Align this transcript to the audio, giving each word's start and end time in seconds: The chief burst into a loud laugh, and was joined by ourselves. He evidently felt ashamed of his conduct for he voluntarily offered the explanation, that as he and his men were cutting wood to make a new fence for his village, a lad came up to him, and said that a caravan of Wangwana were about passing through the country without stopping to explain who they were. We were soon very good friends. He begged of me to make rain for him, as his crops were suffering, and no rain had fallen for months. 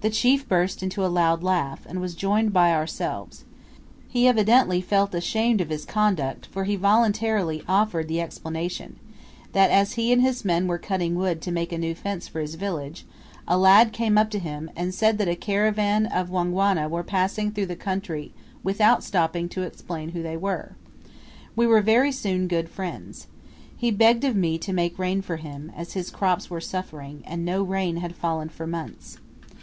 The 0.00 0.10
chief 0.10 0.48
burst 0.48 0.80
into 0.80 1.04
a 1.04 1.08
loud 1.10 1.42
laugh, 1.42 1.84
and 1.84 2.00
was 2.00 2.14
joined 2.14 2.52
by 2.52 2.72
ourselves. 2.72 3.44
He 4.08 4.28
evidently 4.28 4.80
felt 4.80 5.12
ashamed 5.12 5.60
of 5.60 5.70
his 5.70 5.84
conduct 5.84 6.46
for 6.46 6.62
he 6.62 6.76
voluntarily 6.76 7.64
offered 7.66 8.06
the 8.06 8.20
explanation, 8.20 9.00
that 9.54 9.72
as 9.72 9.94
he 9.94 10.12
and 10.12 10.22
his 10.22 10.44
men 10.44 10.68
were 10.68 10.78
cutting 10.78 11.16
wood 11.16 11.42
to 11.42 11.50
make 11.50 11.72
a 11.72 11.78
new 11.78 11.96
fence 11.96 12.28
for 12.28 12.38
his 12.38 12.54
village, 12.54 13.06
a 13.48 13.58
lad 13.58 13.92
came 13.92 14.16
up 14.16 14.30
to 14.30 14.38
him, 14.38 14.70
and 14.76 14.94
said 14.94 15.18
that 15.18 15.26
a 15.26 15.34
caravan 15.34 16.06
of 16.06 16.30
Wangwana 16.30 16.88
were 16.88 17.00
about 17.00 17.08
passing 17.10 17.50
through 17.50 17.66
the 17.66 17.74
country 17.74 18.32
without 18.62 19.02
stopping 19.02 19.48
to 19.48 19.62
explain 19.62 20.10
who 20.10 20.22
they 20.22 20.36
were. 20.36 20.76
We 21.56 21.66
were 21.66 21.80
soon 22.12 22.46
very 22.46 22.46
good 22.46 22.68
friends. 22.68 23.26
He 23.76 23.90
begged 23.90 24.22
of 24.22 24.36
me 24.36 24.58
to 24.58 24.72
make 24.72 24.96
rain 24.96 25.22
for 25.22 25.38
him, 25.38 25.72
as 25.76 25.94
his 25.94 26.10
crops 26.10 26.48
were 26.48 26.60
suffering, 26.60 27.24
and 27.26 27.44
no 27.44 27.64
rain 27.64 27.96
had 27.96 28.14
fallen 28.14 28.48
for 28.48 28.64
months. 28.64 29.18